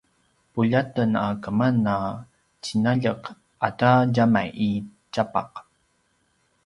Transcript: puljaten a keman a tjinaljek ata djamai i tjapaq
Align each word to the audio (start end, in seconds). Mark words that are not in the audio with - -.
puljaten 0.53 1.11
a 1.25 1.27
keman 1.43 1.77
a 1.95 1.97
tjinaljek 2.63 3.23
ata 3.67 3.91
djamai 4.13 4.49
i 4.67 4.69
tjapaq 5.11 5.51